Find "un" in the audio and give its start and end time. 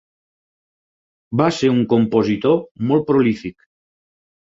1.75-1.79